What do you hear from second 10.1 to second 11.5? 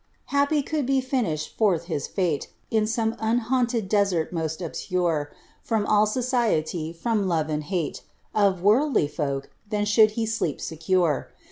he sleep secure.